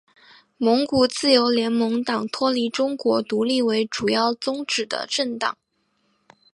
[0.57, 5.55] 蒙古自由联盟党脱离中国独立为主要宗旨的政党。